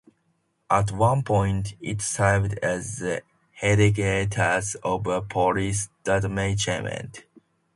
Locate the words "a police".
5.05-5.89